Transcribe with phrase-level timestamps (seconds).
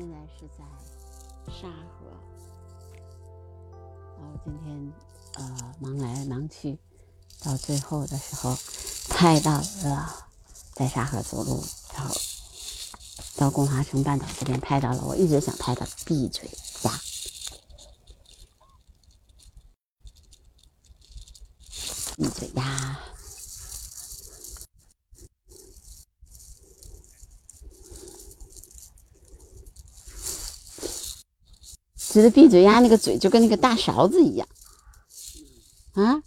[0.00, 0.64] 现在是在
[1.52, 2.06] 沙河，
[4.18, 4.92] 然后今天
[5.34, 6.78] 呃忙来忙去，
[7.42, 8.56] 到最后的时候
[9.10, 10.26] 拍到了
[10.72, 12.14] 在沙河走路，然后
[13.36, 16.50] 到贡华城半岛这边拍到了我一直想拍的闭嘴
[16.84, 16.98] 鸭，
[22.16, 22.98] 闭嘴鸭。
[32.12, 34.48] 觉得闭嘴鸭那个嘴就跟那个大勺子一样，
[35.92, 36.22] 啊，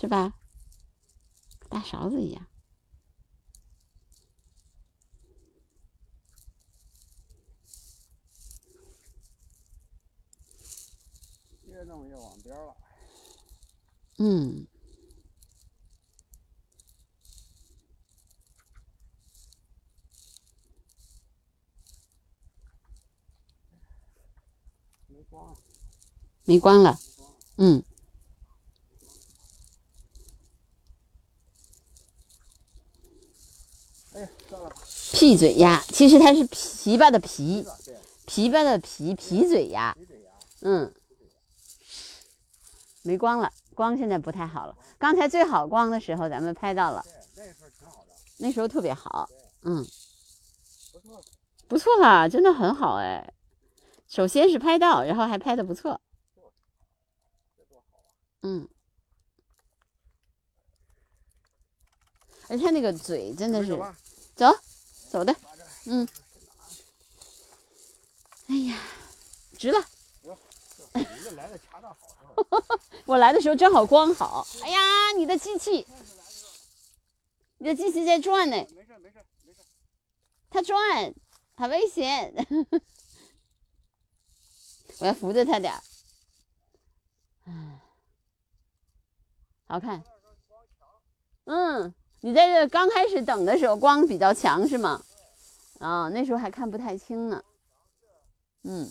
[0.00, 0.34] 是吧？
[1.68, 2.46] 大勺子一样。
[11.64, 12.76] 越弄越往边了。
[14.18, 14.66] 嗯，
[26.44, 26.98] 没光，了。
[27.58, 27.82] 嗯，
[35.12, 37.66] 屁嘴鸭，其实它是琵琶的琵，
[38.26, 39.96] 琵琶的琵，皮嘴鸭。
[40.60, 40.92] 嗯，
[43.02, 44.76] 没光了，光现在不太好了。
[44.98, 49.28] 刚才最好光的时候，咱们拍到了，那时候挺好的，那时候特别好。
[49.62, 49.84] 嗯，
[50.92, 51.22] 不错，
[51.68, 53.32] 不错啦，真的很好哎。
[54.08, 56.00] 首先是拍到，然后还拍的不错。
[58.42, 58.68] 嗯，
[62.48, 63.76] 而且它那个嘴真的是
[64.34, 64.58] 走，走
[65.10, 65.34] 走的，
[65.86, 66.08] 嗯。
[68.48, 68.78] 哎呀，
[69.58, 69.84] 值了！
[71.34, 74.46] 来的恰到好时候，我来的时候正好光好。
[74.62, 74.78] 哎呀，
[75.16, 75.84] 你的机器，
[77.58, 79.58] 你的机器在转呢，没事没事没事，
[80.48, 81.12] 它转，
[81.56, 82.32] 很危险。
[84.98, 85.82] 我要扶着他点儿。
[87.44, 87.80] 唉，
[89.66, 90.02] 好看。
[91.44, 95.04] 嗯，你在这刚开始等的时候光比较强是吗？
[95.78, 97.44] 啊、那时候还看不太清呢。
[98.62, 98.88] 嗯，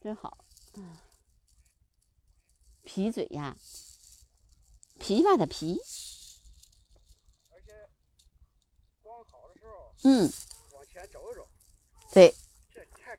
[0.00, 0.38] 真好。
[0.74, 0.96] 嗯
[2.86, 3.56] 皮嘴呀，
[4.98, 5.78] 琵琶的琵，
[7.48, 7.72] 而且
[9.02, 10.30] 光好的时候嗯，
[10.74, 11.48] 往前走一走，
[12.12, 12.34] 对，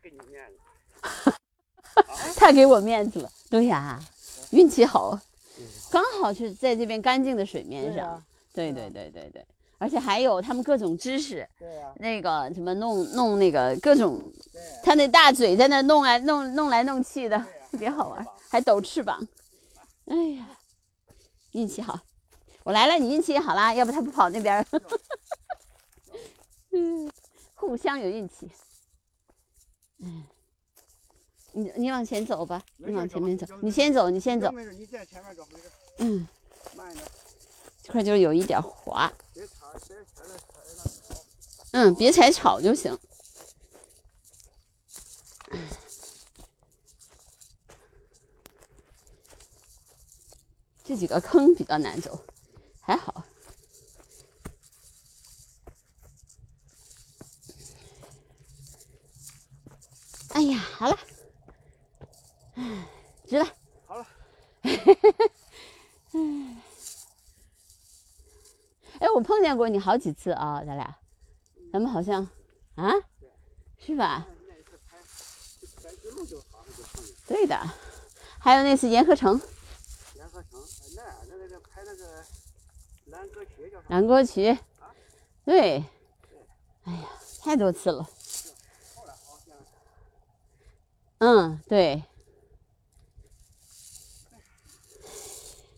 [0.05, 1.33] 给你面子。
[2.37, 3.31] 太给我面子了。
[3.49, 3.99] 对呀，
[4.51, 5.19] 运气好，
[5.89, 8.23] 刚好是在这边干净的水面上。
[8.53, 9.45] 对呀，对对啊对对对对，
[9.79, 14.21] 而且还有他们各种知识，对呀，那个什么弄弄那个各种，
[14.53, 17.35] 对，他那大嘴在那弄来弄弄来弄去的，
[17.71, 19.27] 特别好玩，还抖翅膀。
[20.05, 20.47] 哎呀，
[21.53, 21.99] 运气好，
[22.63, 24.63] 我来了，你运气也好啦，要不他不跑那边儿。
[26.73, 27.09] 嗯，
[27.55, 28.47] 互相有运气。
[29.99, 30.23] 嗯，
[31.53, 34.51] 你你往前走吧，你往前面走走，你先走，你先走。
[34.51, 36.27] 没事，你在前面走，没事，嗯，
[36.75, 37.07] 慢一点，
[37.83, 41.23] 这块就有一点滑，别踩，别踩那踩那草。
[41.71, 42.97] 嗯，别踩草就行。
[50.83, 52.23] 这几个坑比较难走，
[52.79, 53.25] 还好。
[60.35, 60.97] 哎呀，好了，
[62.55, 62.89] 唉，
[63.25, 63.47] 值了。
[63.85, 64.05] 好了，
[68.99, 70.97] 哎，我碰见过你好几次啊，咱俩，
[71.71, 72.27] 咱们好像
[72.75, 72.91] 啊，
[73.79, 74.27] 是吧？
[77.25, 77.57] 对的，
[78.37, 79.39] 还有那次沿河城
[80.15, 80.61] 联合城，
[80.97, 82.25] 那那个拍那个
[83.05, 83.85] 蓝歌曲叫啥？
[83.87, 84.57] 蓝歌曲，
[85.45, 85.85] 对，
[86.83, 87.09] 哎呀，
[87.41, 88.03] 太多次了。
[88.95, 89.55] 后来好像
[91.25, 92.03] 嗯，对，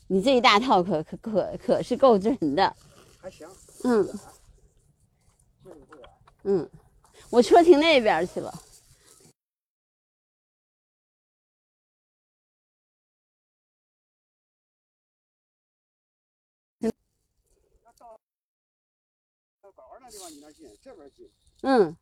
[0.08, 2.76] 你这一大套可可可可是够准的。
[3.22, 3.48] 还行，
[3.86, 4.20] 嗯。
[6.44, 6.70] 嗯，
[7.30, 8.54] 我车停那边去了。
[20.10, 21.30] 地方你那近，这边近。
[21.64, 21.94] 嗯，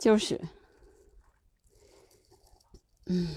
[0.00, 0.40] 就是，
[3.06, 3.28] 嗯，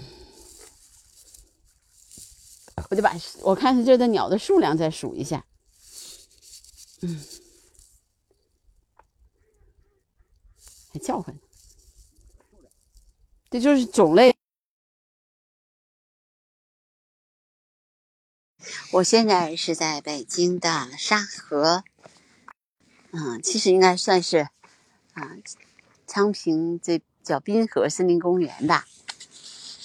[2.88, 5.44] 我就把我看看这的鸟的数量再数一下，
[7.02, 7.20] 嗯，
[10.92, 11.38] 还叫唤，
[13.50, 14.34] 这就是种类。
[18.92, 21.84] 我现在是在北京的沙河，
[23.10, 24.48] 嗯，其实应该算是
[25.12, 25.36] 啊，
[26.06, 28.86] 昌平这叫滨河森林公园吧。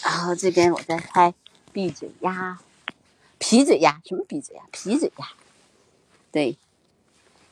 [0.03, 1.33] 然后这边我在拍
[1.71, 2.59] 闭嘴鸭、
[3.37, 4.63] 皮嘴鸭，什么闭嘴鸭？
[4.71, 5.27] 皮嘴鸭，
[6.31, 6.57] 对，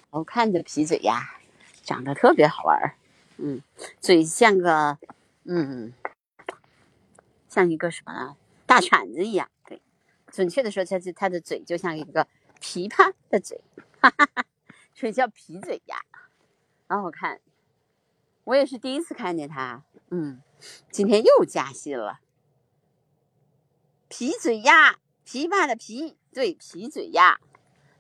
[0.09, 1.35] 我看着皮嘴鸭，
[1.83, 2.95] 长得特别好玩儿。
[3.37, 3.61] 嗯，
[4.01, 4.97] 嘴像个，
[5.45, 5.93] 嗯，
[7.47, 8.35] 像一个什么？
[8.65, 9.49] 大铲子一样。
[9.65, 9.81] 对，
[10.31, 12.27] 准确的说，它是它的嘴就像一个
[12.59, 13.61] 琵琶的嘴，
[14.01, 14.45] 哈哈哈，
[14.93, 16.03] 所以叫皮嘴鸭。
[16.87, 17.39] 好好看，
[18.43, 19.83] 我也是第一次看见它。
[20.09, 20.41] 嗯，
[20.91, 22.19] 今天又加戏了。
[24.09, 27.39] 皮嘴鸭，琵琶的皮，对，皮嘴鸭，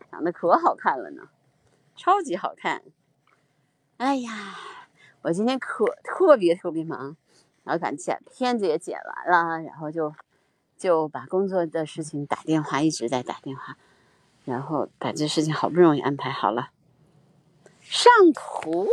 [0.09, 1.29] 长得可好看了呢，
[1.95, 2.81] 超级好看。
[3.97, 4.57] 哎呀，
[5.21, 7.15] 我今天可特别特别忙，
[7.63, 10.11] 然后赶剪片子也剪完了，然后就
[10.77, 13.77] 就把工作的事情打电话一直在打电话，
[14.45, 16.71] 然后把这事情好不容易安排好了。
[17.81, 18.87] 上图，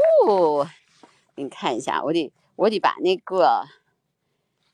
[1.34, 3.66] 给你看一下，我得我得把那个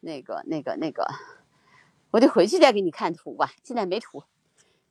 [0.00, 1.06] 那个那个那个。
[2.12, 4.22] 我得回去再给你看图吧，现在没图。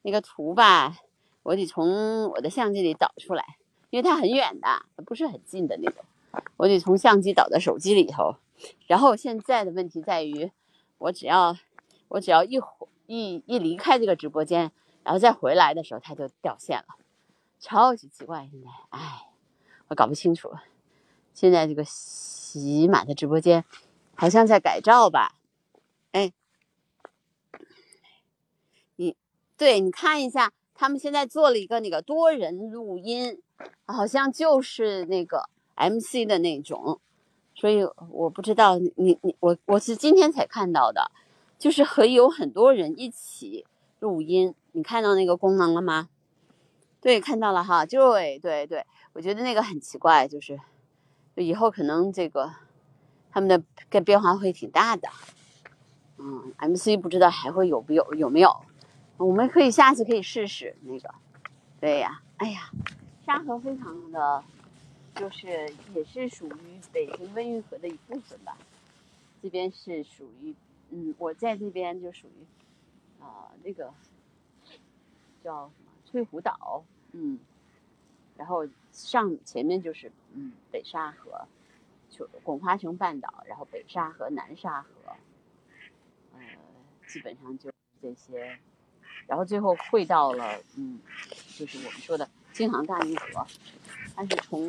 [0.02, 0.98] 那个图吧，
[1.44, 3.58] 我得从我的相机里导出来，
[3.92, 4.68] 因为它很远的，
[5.06, 6.04] 不是很近的那种。
[6.58, 8.38] 我得从相机导到手机里头。
[8.88, 10.52] 然后现在的问题在于，
[10.98, 11.56] 我只要
[12.08, 12.60] 我只要一
[13.06, 14.72] 一一离开这个直播间，
[15.04, 16.96] 然后再回来的时候，它就掉线了，
[17.60, 18.50] 超级奇怪。
[18.52, 19.28] 现在，哎，
[19.90, 20.52] 我搞不清楚。
[21.36, 23.64] 现在这个喜马的直播间
[24.16, 25.36] 好像在改造吧？
[26.14, 26.34] 哎。
[29.62, 33.40] 对，你看一下，他们现在做了一个那个多人录音，
[33.86, 37.00] 好像就是那个 MC 的那种，
[37.54, 41.12] 所以我不知道你你我我是今天才看到的，
[41.60, 43.64] 就是可以有很多人一起
[44.00, 46.10] 录音，你看到那个功能了吗？
[47.00, 48.84] 对，看到了哈，就对对对，
[49.14, 50.60] 我觉得那个很奇怪，就是
[51.36, 52.52] 以后可能这个
[53.32, 53.62] 他们的
[53.92, 55.08] 变变化会挺大的，
[56.18, 58.50] 嗯，MC 不知道还会有不有有没有。
[59.24, 61.14] 我们可以下次可以试试那个，
[61.80, 62.72] 对呀，哎呀，
[63.24, 64.44] 沙河非常的，
[65.16, 68.58] 就是也是属于北京温榆河的一部分吧。
[69.44, 70.56] 这边是属于，
[70.90, 73.94] 嗯，我在这边就属于，啊，那个
[75.44, 77.38] 叫什么翠湖岛，嗯，
[78.38, 81.48] 然后上前面就是，嗯，北沙河，
[82.10, 84.90] 就拱花城半岛，然后北沙河、南沙河，
[86.34, 86.40] 呃，
[87.08, 87.72] 基本上就
[88.02, 88.58] 这些。
[89.32, 91.00] 然后最后汇到了，嗯，
[91.58, 93.48] 就是我们说的京杭大运河，
[94.14, 94.62] 它是从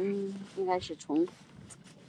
[0.55, 1.27] 应该是从，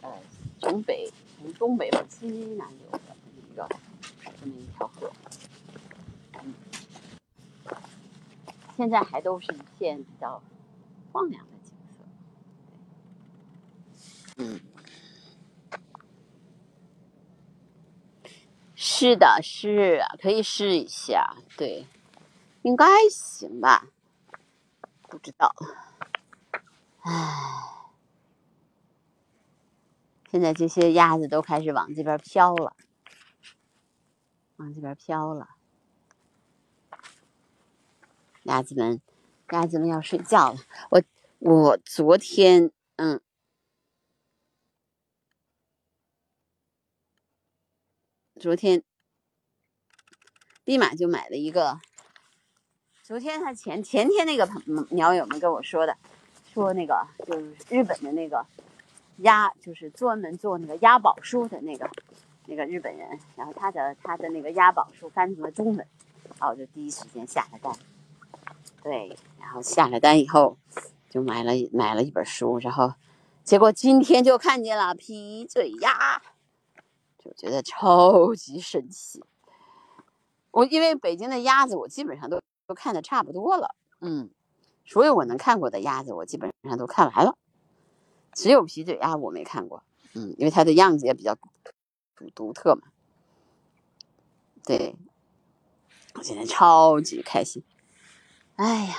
[0.01, 0.11] 呃，
[0.59, 1.11] 从北
[1.41, 3.00] 从东北往西南流的
[3.35, 3.67] 一个
[4.39, 5.11] 这么一条河，
[6.44, 6.53] 嗯，
[8.77, 10.39] 现在还都是一片比较
[11.11, 11.73] 荒凉的景
[14.38, 14.61] 色，嗯，
[18.75, 21.88] 是的，是啊，可以试一下，对。
[22.63, 23.89] 应该行吧，
[25.10, 25.54] 不知道。
[27.01, 27.12] 唉，
[30.31, 32.74] 现在这些鸭子都开始往这边飘了，
[34.56, 35.50] 往这边飘了。
[38.44, 39.01] 鸭子们，
[39.51, 40.60] 鸭子们要睡觉了。
[40.89, 41.04] 我
[41.39, 43.22] 我昨天，嗯，
[48.39, 48.84] 昨天
[50.63, 51.82] 立马就买了一个。
[53.03, 55.98] 昨天他前前天那个朋鸟友们跟我说的，
[56.53, 58.45] 说那个就是日本的那个
[59.17, 61.89] 鸭，就是专门做那个鸭宝书的那个
[62.45, 65.86] 那个日本人，然后他的他的那个鸭宝书翻成了中文，
[66.39, 67.75] 然后我就第一时间下了单。
[68.81, 70.57] 对，然后下了单以后
[71.10, 72.93] 就买了买了一本书，然后
[73.43, 76.22] 结果今天就看见了皮嘴鸭，
[77.19, 79.22] 就觉得超级神奇。
[80.51, 82.39] 我因为北京的鸭子，我基本上都。
[82.65, 84.29] 都看的差不多了，嗯，
[84.86, 87.38] 所有我能看过的鸭子，我基本上都看完了，
[88.34, 92.84] 只有皮嘴鸭我没看过，嗯，因为它的样子也比较独独特嘛。
[94.65, 94.96] 对，
[96.15, 97.63] 我今天超级开心。
[98.55, 98.96] 哎呀，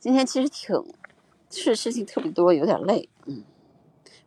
[0.00, 0.74] 今天其实挺
[1.50, 3.44] 是事情特别多，有点累，嗯，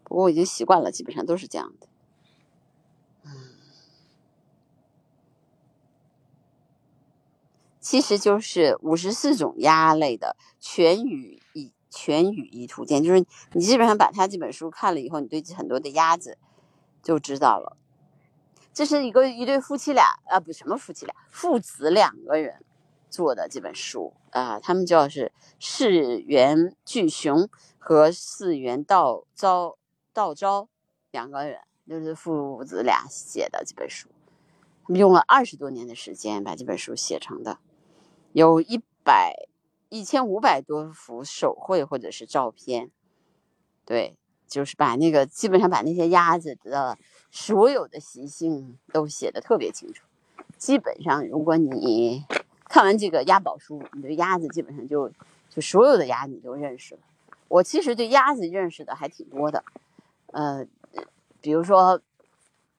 [0.04, 1.88] 不过我已经习惯了，基本上都是这样的。
[7.86, 13.24] 其实就是五十四种鸭类的全语义全语义图鉴，就是
[13.54, 16.40] 你基本上把它这本书看了以后，你对很多的鸭子
[17.04, 17.78] 就知道了。
[18.74, 22.66] 这是一个一对夫妻俩啊，不什么夫妻俩，父子两个人
[23.12, 29.78] 做的这本书啊，他们叫是世元巨雄和四元道昭
[30.12, 30.70] 道昭
[31.12, 34.10] 两个人，就是父子俩写的这本书，
[34.88, 37.60] 他们用了二十多年的时间把这本书写成的，
[38.36, 39.48] 有一百
[39.88, 42.92] 一千五百多幅手绘或者是照片，
[43.86, 46.98] 对，就是把那个基本上把那些鸭子的
[47.32, 50.04] 所有的习性都写的特别清楚。
[50.58, 52.26] 基本上，如果你
[52.66, 55.10] 看完这个鸭宝书，你对鸭子基本上就
[55.50, 57.02] 就所有的鸭你都认识了。
[57.48, 59.64] 我其实对鸭子认识的还挺多的，
[60.34, 60.68] 呃，
[61.40, 62.02] 比如说，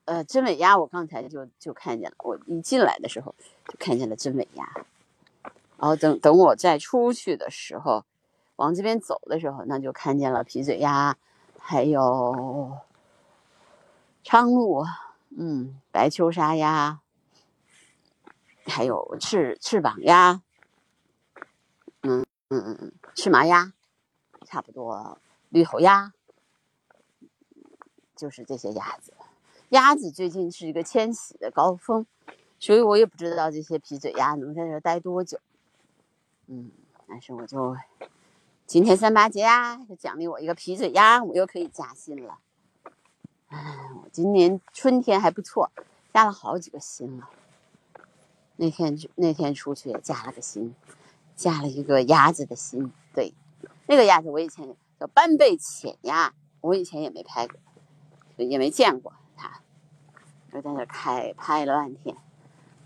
[0.05, 2.15] 呃，真尾鸭，我刚才就就看见了。
[2.19, 3.33] 我一进来的时候
[3.67, 4.71] 就看见了真尾鸭，
[5.77, 8.05] 然后等等我再出去的时候，
[8.57, 11.17] 往这边走的时候，那就看见了皮嘴鸭，
[11.59, 12.77] 还有
[14.23, 14.85] 昌鹭，
[15.37, 16.99] 嗯，白秋沙鸭。
[18.69, 20.41] 还有翅翅膀鸭，
[22.01, 23.71] 嗯嗯嗯，赤麻鸭，
[24.45, 25.17] 差不多
[25.47, 26.11] 绿头鸭，
[28.13, 29.13] 就是这些鸭子。
[29.69, 32.05] 鸭子最近是一个迁徙的高峰，
[32.59, 35.39] 所以我也不知道这些皮嘴鸭能在这待多久。
[36.47, 36.71] 嗯，
[37.07, 37.75] 但是我就
[38.65, 42.39] 今天三八节啊，就奖励我一个皮嘴鸭，我又可以加薪了。
[43.49, 45.71] 哎，我今年春天还不错，
[46.13, 47.29] 加了好几个薪了。
[48.55, 50.73] 那天那天出去也加了个薪，
[51.35, 52.91] 加了一个鸭子的薪。
[53.13, 53.33] 对，
[53.85, 57.59] 那个鸭子我以前叫斑背浅鸭，我以前也没拍过，
[58.37, 59.61] 也没见过它。
[60.51, 62.17] 我在那开拍了半天，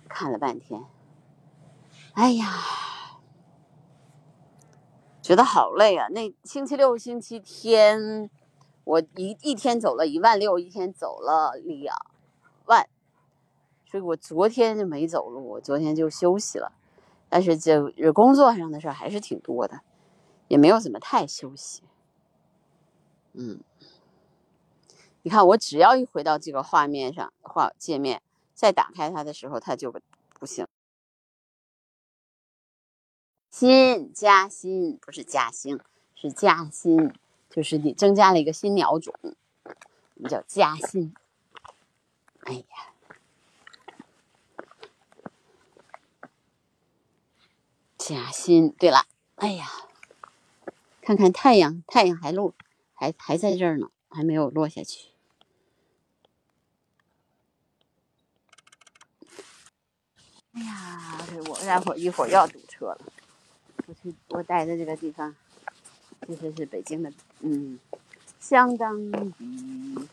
[0.10, 0.84] 看了半天，
[2.14, 2.46] 哎呀，
[5.32, 6.10] 觉得好累啊！
[6.10, 8.30] 那星期六、星期天，
[8.84, 11.96] 我一一天走了一万六，一天走了两
[12.66, 12.86] 万。
[13.86, 16.74] 所以我昨天就没走路，我昨天就休息了。
[17.30, 19.80] 但是就工作上的事还是挺多的，
[20.50, 21.82] 也没有怎么太休息。
[23.32, 23.62] 嗯，
[25.22, 28.22] 你看我只要一回到这个画面上，画界面
[28.54, 29.94] 再打开它的时候，它就
[30.38, 30.68] 不行。
[33.62, 35.80] 新加薪不是加薪，
[36.16, 37.14] 是加薪，
[37.48, 41.14] 就是你增加了一个新鸟种，我们叫加薪。
[42.40, 42.66] 哎呀。
[48.00, 48.74] 加薪。
[48.80, 49.70] 对了，哎呀，
[51.04, 52.56] 看看太阳，太阳还落，
[52.96, 55.10] 还还在这儿呢，还没有落下去。
[60.54, 63.14] 哎呀，我待会儿一会儿要堵车了。
[63.92, 65.36] 我去，我待的这个地方，
[66.26, 67.78] 其实是北京的，嗯，
[68.40, 70.08] 相当于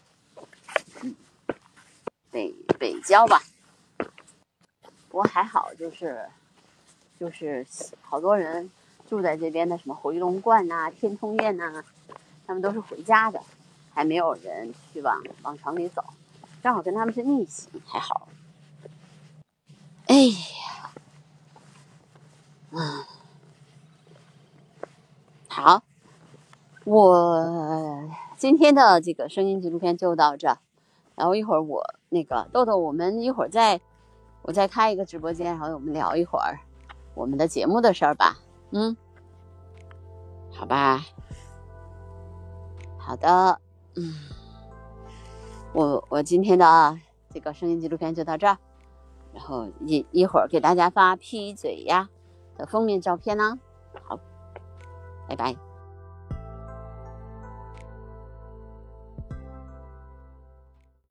[2.32, 3.40] 北北郊吧。
[5.08, 6.28] 不过还好，就是。
[7.20, 7.66] 就是
[8.00, 8.70] 好多人
[9.08, 11.85] 住在这边的，什么回龙观呐、天通苑呐，
[12.47, 13.42] 他们都是回家的，
[13.92, 16.04] 还没有人去往往城里走，
[16.62, 18.28] 正好跟他们是逆行，还好。
[20.06, 20.92] 哎呀，
[22.70, 23.04] 嗯，
[25.60, 25.82] 好，
[26.84, 30.56] 我今天的这个声音纪录片就到这，
[31.16, 33.80] 然后一会儿我那个豆豆，我们一会儿再
[34.42, 36.60] 我再开一个直播间，然后我们聊一会儿。
[37.16, 38.38] 我们的节目的事儿吧，
[38.70, 38.96] 嗯，
[40.52, 41.04] 好吧，
[42.96, 43.60] 好的，
[43.96, 44.14] 嗯，
[45.72, 46.96] 我我今天的
[47.34, 48.46] 这个声音纪录片就到这，
[49.32, 52.08] 然后一一会儿给大家发 P 嘴呀
[52.56, 53.58] 的封面照片呢，
[54.04, 54.20] 好，
[55.28, 55.67] 拜拜。